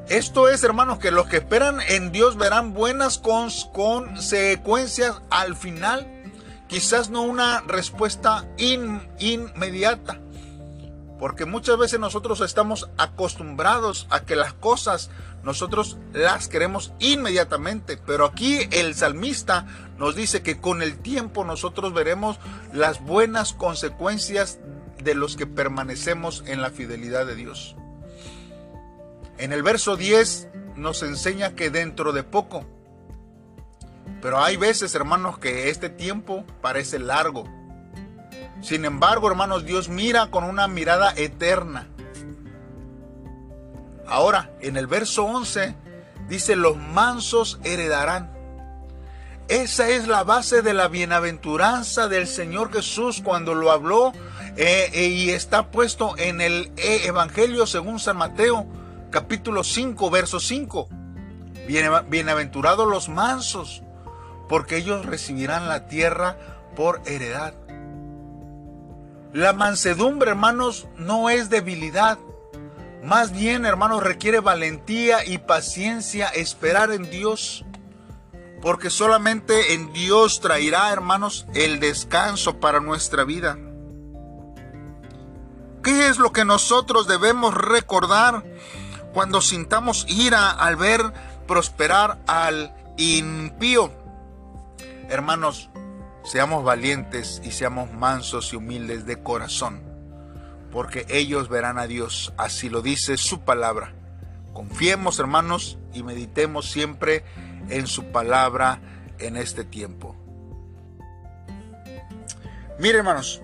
Esto 0.08 0.48
es, 0.48 0.64
hermanos, 0.64 0.98
que 0.98 1.12
los 1.12 1.28
que 1.28 1.38
esperan 1.38 1.80
en 1.88 2.12
Dios 2.12 2.36
verán 2.36 2.74
buenas 2.74 3.16
consecuencias 3.18 5.22
al 5.30 5.56
final. 5.56 6.06
Quizás 6.66 7.08
no 7.08 7.22
una 7.22 7.60
respuesta 7.60 8.46
inmediata. 8.58 10.20
Porque 11.22 11.46
muchas 11.46 11.78
veces 11.78 12.00
nosotros 12.00 12.40
estamos 12.40 12.90
acostumbrados 12.98 14.08
a 14.10 14.24
que 14.24 14.34
las 14.34 14.54
cosas 14.54 15.08
nosotros 15.44 15.96
las 16.12 16.48
queremos 16.48 16.92
inmediatamente. 16.98 17.96
Pero 17.96 18.24
aquí 18.24 18.66
el 18.72 18.96
salmista 18.96 19.68
nos 19.98 20.16
dice 20.16 20.42
que 20.42 20.60
con 20.60 20.82
el 20.82 20.98
tiempo 20.98 21.44
nosotros 21.44 21.94
veremos 21.94 22.40
las 22.72 23.00
buenas 23.00 23.52
consecuencias 23.52 24.58
de 25.00 25.14
los 25.14 25.36
que 25.36 25.46
permanecemos 25.46 26.42
en 26.48 26.60
la 26.60 26.70
fidelidad 26.70 27.24
de 27.24 27.36
Dios. 27.36 27.76
En 29.38 29.52
el 29.52 29.62
verso 29.62 29.96
10 29.96 30.48
nos 30.74 31.04
enseña 31.04 31.54
que 31.54 31.70
dentro 31.70 32.12
de 32.12 32.24
poco, 32.24 32.66
pero 34.20 34.42
hay 34.42 34.56
veces, 34.56 34.92
hermanos, 34.96 35.38
que 35.38 35.70
este 35.70 35.88
tiempo 35.88 36.44
parece 36.60 36.98
largo 36.98 37.44
sin 38.62 38.84
embargo, 38.84 39.28
hermanos, 39.28 39.64
Dios 39.64 39.88
mira 39.88 40.30
con 40.30 40.44
una 40.44 40.68
mirada 40.68 41.12
eterna. 41.16 41.88
Ahora, 44.06 44.50
en 44.60 44.76
el 44.76 44.86
verso 44.86 45.24
11 45.24 45.74
dice, 46.28 46.54
los 46.54 46.76
mansos 46.76 47.58
heredarán. 47.64 48.30
Esa 49.48 49.88
es 49.88 50.06
la 50.06 50.22
base 50.22 50.62
de 50.62 50.74
la 50.74 50.88
bienaventuranza 50.88 52.08
del 52.08 52.26
Señor 52.26 52.72
Jesús 52.72 53.20
cuando 53.22 53.54
lo 53.54 53.70
habló 53.70 54.12
eh, 54.56 54.90
eh, 54.92 55.08
y 55.08 55.30
está 55.30 55.70
puesto 55.70 56.16
en 56.16 56.40
el 56.40 56.70
eh, 56.76 57.02
Evangelio 57.04 57.66
según 57.66 57.98
San 57.98 58.16
Mateo, 58.16 58.66
capítulo 59.10 59.64
5, 59.64 60.10
verso 60.10 60.38
5. 60.40 60.88
Bienaventurados 62.08 62.88
los 62.88 63.08
mansos, 63.08 63.82
porque 64.48 64.76
ellos 64.76 65.04
recibirán 65.04 65.68
la 65.68 65.86
tierra 65.86 66.36
por 66.76 67.02
heredad. 67.06 67.54
La 69.32 69.54
mansedumbre, 69.54 70.30
hermanos, 70.30 70.86
no 70.98 71.30
es 71.30 71.48
debilidad. 71.48 72.18
Más 73.02 73.32
bien, 73.32 73.64
hermanos, 73.64 74.02
requiere 74.02 74.40
valentía 74.40 75.24
y 75.24 75.38
paciencia 75.38 76.28
esperar 76.28 76.92
en 76.92 77.10
Dios. 77.10 77.64
Porque 78.60 78.90
solamente 78.90 79.72
en 79.72 79.90
Dios 79.94 80.40
traerá, 80.40 80.92
hermanos, 80.92 81.46
el 81.54 81.80
descanso 81.80 82.60
para 82.60 82.80
nuestra 82.80 83.24
vida. 83.24 83.56
¿Qué 85.82 86.08
es 86.08 86.18
lo 86.18 86.30
que 86.32 86.44
nosotros 86.44 87.08
debemos 87.08 87.54
recordar 87.54 88.44
cuando 89.14 89.40
sintamos 89.40 90.04
ira 90.08 90.50
al 90.50 90.76
ver 90.76 91.00
prosperar 91.48 92.18
al 92.26 92.74
impío? 92.98 93.90
Hermanos, 95.08 95.70
Seamos 96.24 96.64
valientes 96.64 97.42
y 97.44 97.50
seamos 97.50 97.92
mansos 97.92 98.52
y 98.52 98.56
humildes 98.56 99.06
de 99.06 99.22
corazón, 99.22 99.82
porque 100.70 101.04
ellos 101.08 101.48
verán 101.48 101.78
a 101.78 101.86
Dios, 101.86 102.32
así 102.36 102.68
lo 102.68 102.80
dice 102.80 103.16
su 103.16 103.40
palabra. 103.40 103.94
Confiemos, 104.52 105.18
hermanos, 105.18 105.78
y 105.92 106.02
meditemos 106.02 106.70
siempre 106.70 107.24
en 107.68 107.86
su 107.86 108.04
palabra 108.12 108.80
en 109.18 109.36
este 109.36 109.64
tiempo. 109.64 110.16
Mire, 112.78 112.98
hermanos, 112.98 113.42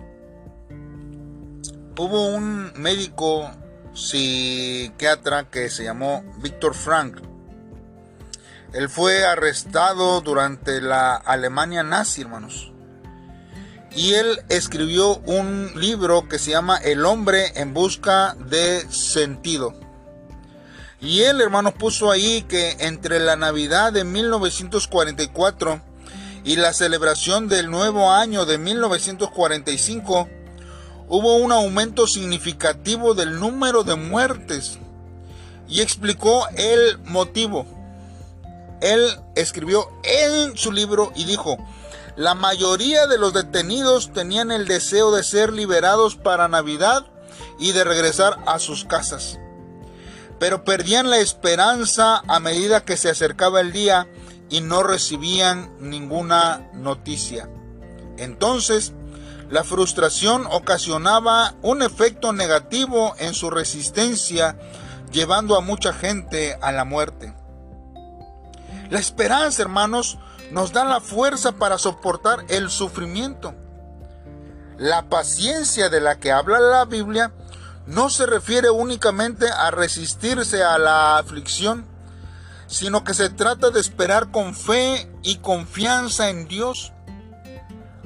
hubo 1.97 2.29
un 2.29 2.73
médico 2.77 3.51
psiquiatra 3.93 5.51
que 5.51 5.69
se 5.69 5.85
llamó 5.85 6.25
Víctor 6.39 6.75
Frank. 6.75 7.28
Él 8.75 8.91
fue 8.91 9.25
arrestado 9.25 10.21
durante 10.21 10.83
la 10.83 11.17
Alemania 11.17 11.83
nazi, 11.83 12.21
hermanos. 12.21 12.71
Y 13.97 14.13
él 14.13 14.43
escribió 14.51 15.17
un 15.21 15.73
libro 15.75 16.29
que 16.29 16.39
se 16.39 16.51
llama 16.51 16.77
El 16.77 17.07
hombre 17.07 17.53
en 17.57 17.73
busca 17.73 18.35
de 18.35 18.87
sentido. 18.91 19.73
Y 21.01 21.21
él, 21.21 21.41
hermanos, 21.41 21.73
puso 21.79 22.11
ahí 22.11 22.43
que 22.43 22.77
entre 22.81 23.21
la 23.21 23.37
Navidad 23.37 23.91
de 23.93 24.05
1944 24.05 25.81
y 26.45 26.57
la 26.57 26.75
celebración 26.75 27.49
del 27.49 27.71
nuevo 27.71 28.13
año 28.13 28.45
de 28.45 28.59
1945, 28.59 30.29
hubo 31.09 31.37
un 31.37 31.53
aumento 31.53 32.07
significativo 32.07 33.15
del 33.15 33.41
número 33.41 33.83
de 33.83 33.95
muertes. 33.95 34.79
Y 35.69 35.81
explicó 35.81 36.47
el 36.57 36.99
motivo 37.05 37.78
él 38.81 39.19
escribió 39.35 39.89
en 40.03 40.57
su 40.57 40.73
libro 40.73 41.13
y 41.15 41.25
dijo, 41.25 41.59
la 42.17 42.35
mayoría 42.35 43.07
de 43.07 43.19
los 43.19 43.33
detenidos 43.33 44.13
tenían 44.13 44.51
el 44.51 44.67
deseo 44.67 45.13
de 45.13 45.23
ser 45.23 45.53
liberados 45.53 46.17
para 46.17 46.49
Navidad 46.49 47.07
y 47.59 47.73
de 47.73 47.85
regresar 47.85 48.39
a 48.47 48.59
sus 48.59 48.85
casas, 48.85 49.39
pero 50.39 50.65
perdían 50.65 51.11
la 51.11 51.19
esperanza 51.19 52.23
a 52.27 52.41
medida 52.41 52.85
que 52.85 52.97
se 52.97 53.11
acercaba 53.11 53.61
el 53.61 53.73
día 53.73 54.09
y 54.51 54.61
no 54.61 54.83
recibían 54.83 55.71
ninguna 55.79 56.69
noticia. 56.73 57.49
Entonces, 58.17 58.93
la 59.51 59.65
frustración 59.65 60.47
ocasionaba 60.51 61.55
un 61.63 61.83
efecto 61.83 62.33
negativo 62.33 63.15
en 63.19 63.33
su 63.33 63.49
resistencia, 63.49 64.59
llevando 65.13 65.57
a 65.57 65.61
mucha 65.61 65.93
gente 65.93 66.59
a 66.61 66.73
la 66.73 66.85
muerte. 66.85 67.33
La 68.91 68.99
esperanza, 68.99 69.63
hermanos, 69.63 70.19
nos 70.51 70.73
da 70.73 70.85
la 70.85 71.01
fuerza 71.01 71.53
para 71.53 71.79
soportar 71.79 72.45
el 72.49 72.71
sufrimiento. 72.71 73.55
La 74.79 75.09
paciencia 75.09 75.89
de 75.89 76.01
la 76.01 76.19
que 76.19 76.33
habla 76.33 76.61
la 76.61 76.85
Biblia 76.85 77.33
no 77.87 78.11
se 78.11 78.27
refiere 78.27 78.71
únicamente 78.71 79.49
a 79.51 79.71
resistirse 79.71 80.63
a 80.63 80.79
la 80.79 81.19
aflicción, 81.19 81.87
sino 82.67 83.03
que 83.03 83.15
se 83.15 83.29
trata 83.29 83.71
de 83.71 83.81
esperar 83.81 84.31
con 84.31 84.55
fe 84.55 85.11
y 85.23 85.37
confianza 85.37 86.31
en 86.31 86.49
Dios. 86.49 86.93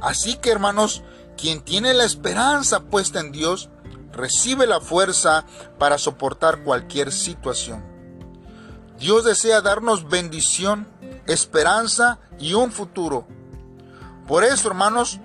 Así 0.00 0.36
que, 0.36 0.50
hermanos, 0.50 1.02
quien 1.36 1.62
tiene 1.62 1.94
la 1.94 2.04
esperanza 2.04 2.80
puesta 2.80 3.20
en 3.20 3.32
Dios, 3.32 3.68
recibe 4.12 4.66
la 4.66 4.80
fuerza 4.80 5.44
para 5.78 5.98
soportar 5.98 6.62
cualquier 6.62 7.12
situación. 7.12 7.91
Dios 9.02 9.24
desea 9.24 9.60
darnos 9.60 10.08
bendición, 10.08 10.86
esperanza 11.26 12.20
y 12.38 12.54
un 12.54 12.70
futuro. 12.70 13.26
Por 14.28 14.44
eso, 14.44 14.68
hermanos, 14.68 15.18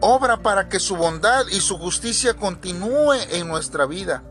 obra 0.00 0.38
para 0.38 0.70
que 0.70 0.80
su 0.80 0.96
bondad 0.96 1.46
y 1.48 1.60
su 1.60 1.76
justicia 1.76 2.32
continúe 2.32 3.12
en 3.28 3.46
nuestra 3.46 3.84
vida. 3.84 4.22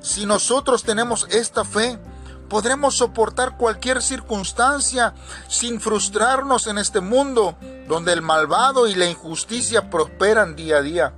Si 0.00 0.26
nosotros 0.26 0.82
tenemos 0.82 1.28
esta 1.30 1.64
fe, 1.64 2.00
podremos 2.48 2.96
soportar 2.96 3.56
cualquier 3.56 4.02
circunstancia 4.02 5.14
sin 5.46 5.80
frustrarnos 5.80 6.66
en 6.66 6.78
este 6.78 6.98
mundo 6.98 7.56
donde 7.86 8.12
el 8.14 8.20
malvado 8.20 8.88
y 8.88 8.96
la 8.96 9.06
injusticia 9.06 9.90
prosperan 9.90 10.56
día 10.56 10.78
a 10.78 10.82
día. 10.82 11.14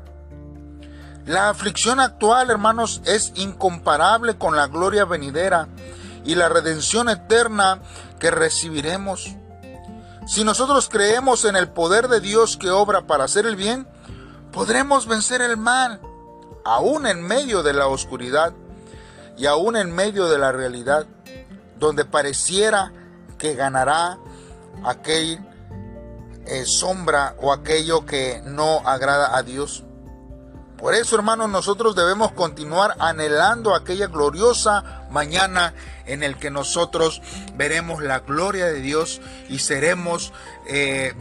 La 1.25 1.49
aflicción 1.49 1.99
actual, 1.99 2.51
hermanos, 2.51 3.01
es 3.07 3.33
incomparable 3.37 4.37
con 4.37 4.55
la 4.55 4.67
gloria 4.67 5.07
venidera 5.07 5.67
y 6.25 6.35
la 6.35 6.49
redención 6.49 7.09
eterna 7.09 7.81
que 8.19 8.31
recibiremos. 8.31 9.37
Si 10.27 10.45
nosotros 10.45 10.89
creemos 10.91 11.45
en 11.45 11.57
el 11.57 11.69
poder 11.69 12.09
de 12.09 12.21
Dios 12.21 12.57
que 12.57 12.71
obra 12.71 13.07
para 13.07 13.25
hacer 13.25 13.47
el 13.47 13.57
bien, 13.57 13.89
podremos 14.53 15.07
vencer 15.07 15.41
el 15.41 15.57
mal, 15.57 16.01
aún 16.65 17.07
en 17.07 17.23
medio 17.23 17.63
de 17.63 17.73
la 17.73 17.87
oscuridad 17.87 18.53
y 19.37 19.47
aún 19.47 19.77
en 19.77 19.91
medio 19.95 20.29
de 20.29 20.39
la 20.39 20.53
realidad, 20.53 21.07
donde 21.79 22.05
pareciera 22.05 22.93
que 23.39 23.55
ganará 23.55 24.19
aquel 24.85 25.39
eh, 26.47 26.65
sombra 26.65 27.37
o 27.41 27.53
aquello 27.53 28.05
que 28.05 28.43
no 28.45 28.81
agrada 28.87 29.37
a 29.37 29.43
Dios. 29.43 29.85
Por 30.79 30.95
eso, 30.95 31.17
hermanos, 31.17 31.51
nosotros 31.51 31.97
debemos 31.97 32.31
continuar 32.31 32.95
anhelando 33.01 33.75
aquella 33.75 34.07
gloriosa 34.07 35.05
mañana 35.11 35.75
en 36.07 36.23
el 36.23 36.37
que 36.37 36.53
nosotros 36.53 37.21
veremos 37.57 38.01
la 38.01 38.21
gloria 38.21 38.67
de 38.67 38.81
Dios 38.81 39.21
y 39.49 39.59
seremos 39.59 40.33
eh, 40.69 41.15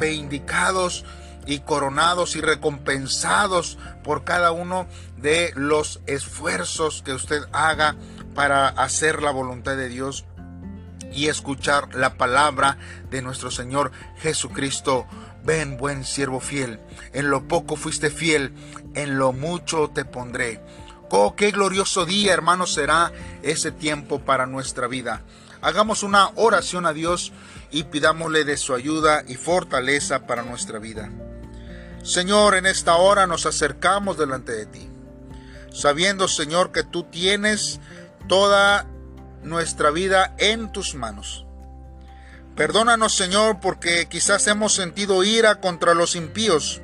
y 1.48 1.60
coronados 1.60 2.36
y 2.36 2.41
recompensados 2.41 3.80
por 4.04 4.24
cada 4.24 4.52
uno 4.52 4.86
de 5.17 5.54
los 5.56 6.02
esfuerzos 6.06 7.02
que 7.02 7.13
usted 7.13 7.41
haga 7.52 7.96
para 8.36 8.67
hacer 8.67 9.24
la 9.24 9.32
voluntad 9.32 9.76
de 9.76 9.89
Dios 9.89 10.26
y 11.12 11.30
escuchar 11.30 11.96
la 11.96 12.15
palabra 12.15 12.78
de 13.10 13.24
nuestro 13.24 13.50
Señor 13.50 13.91
Jesucristo 14.17 15.08
Ven, 15.48 15.78
buen 15.78 16.04
siervo 16.04 16.42
fiel, 16.42 16.78
en 17.14 17.30
lo 17.30 17.48
poco 17.48 17.78
fuiste 17.78 18.10
fiel, 18.10 18.52
en 18.96 19.18
lo 19.18 19.32
mucho 19.32 19.90
te 19.90 20.04
pondré. 20.04 20.62
Oh, 21.10 21.38
qué 21.38 21.52
glorioso 21.52 22.06
día, 22.06 22.34
hermanos, 22.34 22.74
será 22.74 23.14
ese 23.44 23.72
tiempo 23.72 24.20
para 24.20 24.46
nuestra 24.46 24.88
vida. 24.88 25.22
Hagamos 25.62 26.04
una 26.04 26.32
oración 26.36 26.86
a 26.86 26.92
Dios 26.92 27.32
y 27.72 27.84
pidámosle 27.84 28.44
de 28.44 28.58
su 28.58 28.74
ayuda 28.74 29.24
y 29.26 29.36
fortaleza 29.36 30.28
para 30.28 30.44
nuestra 30.44 30.80
vida. 30.80 31.10
Señor, 32.04 32.56
en 32.56 32.66
esta 32.66 32.98
hora 32.98 33.26
nos 33.26 33.46
acercamos 33.46 34.18
delante 34.18 34.52
de 34.52 34.66
ti, 34.66 34.90
sabiendo, 35.72 36.28
Señor, 36.28 36.74
que 36.74 36.84
tú 36.84 37.04
tienes 37.04 37.80
toda 38.28 38.86
nuestra 39.44 39.92
vida 39.92 40.36
en 40.40 40.74
tus 40.74 40.94
manos. 40.94 41.47
Perdónanos, 42.58 43.15
Señor, 43.15 43.60
porque 43.62 44.08
quizás 44.10 44.48
hemos 44.48 44.74
sentido 44.74 45.24
ira 45.24 45.62
contra 45.62 45.93
los 45.93 46.15
impíos, 46.15 46.82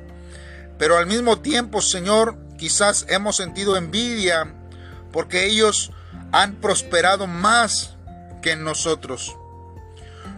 pero 0.78 0.96
al 0.96 1.06
mismo 1.06 1.40
tiempo, 1.40 1.82
Señor, 1.82 2.38
quizás 2.56 3.06
hemos 3.08 3.36
sentido 3.36 3.76
envidia 3.76 4.54
porque 5.12 5.46
ellos 5.46 5.90
han 6.30 6.54
prosperado 6.60 7.26
más 7.26 7.96
que 8.40 8.54
nosotros. 8.54 9.36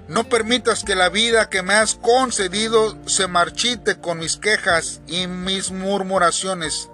No 0.09 0.25
permitas 0.25 0.85
que 0.85 0.94
la 0.94 1.11
vida 1.11 1.51
que 1.51 1.62
me 1.62 1.75
has 1.75 1.96
concedido 1.96 2.96
se 3.07 3.27
marchite 3.27 4.01
con 4.01 4.18
mis 4.18 4.38
quejas 4.38 5.03
y 5.07 5.27
mis 5.27 5.70
murmuraciones. 5.70 6.88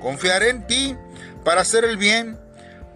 Confiaré 0.00 0.50
en 0.50 0.66
ti 0.68 0.96
para 1.44 1.62
hacer 1.62 1.84
el 1.84 1.96
bien, 1.96 2.38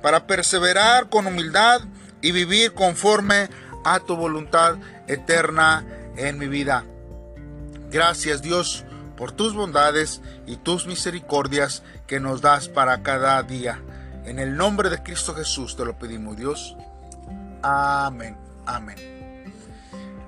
para 0.01 0.29
perseverar 0.29 1.09
con 1.09 1.27
humildad 1.27 1.81
y 2.23 2.31
vivir 2.31 2.73
conforme 2.75 3.49
a 3.85 4.01
tu 4.01 4.17
voluntad 4.17 4.77
eterna 5.07 5.85
en 6.17 6.39
mi 6.39 6.49
vida. 6.49 6.85
Gracias 7.91 8.43
Dios 8.43 8.85
por 9.17 9.33
tus 9.33 9.55
bondades 9.55 10.23
y 10.47 10.57
tus 10.57 10.87
misericordias 10.87 11.83
que 12.07 12.21
nos 12.21 12.41
das 12.41 12.69
para 12.69 13.03
cada 13.03 13.43
día. 13.43 13.83
En 14.25 14.39
el 14.39 14.57
nombre 14.57 14.91
de 14.91 15.03
Cristo 15.03 15.35
Jesús 15.35 15.77
te 15.77 15.85
lo 15.85 15.99
pedimos 15.99 16.37
Dios. 16.37 16.77
Amén. 17.63 18.37
Amén. 18.67 18.97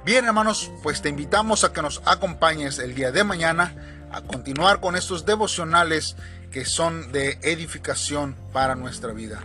Bien 0.04 0.24
hermanos, 0.24 0.70
pues 0.82 1.00
te 1.00 1.08
invitamos 1.08 1.62
a 1.62 1.72
que 1.72 1.80
nos 1.80 2.02
acompañes 2.04 2.78
el 2.80 2.94
día 2.94 3.12
de 3.12 3.22
mañana 3.22 3.74
a 4.10 4.20
continuar 4.20 4.80
con 4.80 4.96
estos 4.96 5.24
devocionales 5.24 6.16
que 6.50 6.64
son 6.64 7.12
de 7.12 7.38
edificación 7.42 8.36
para 8.52 8.74
nuestra 8.74 9.12
vida. 9.12 9.44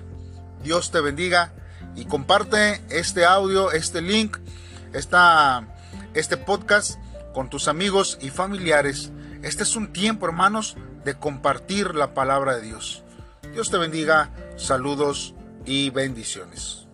Dios 0.63 0.91
te 0.91 0.99
bendiga 0.99 1.53
y 1.95 2.05
comparte 2.05 2.81
este 2.89 3.25
audio, 3.25 3.71
este 3.71 4.01
link, 4.01 4.37
esta, 4.93 5.67
este 6.13 6.37
podcast 6.37 6.99
con 7.33 7.49
tus 7.49 7.67
amigos 7.67 8.17
y 8.21 8.29
familiares. 8.29 9.11
Este 9.43 9.63
es 9.63 9.75
un 9.75 9.93
tiempo, 9.93 10.25
hermanos, 10.25 10.75
de 11.03 11.15
compartir 11.15 11.95
la 11.95 12.13
palabra 12.13 12.55
de 12.55 12.63
Dios. 12.63 13.03
Dios 13.53 13.69
te 13.71 13.77
bendiga, 13.77 14.31
saludos 14.55 15.33
y 15.65 15.89
bendiciones. 15.89 16.86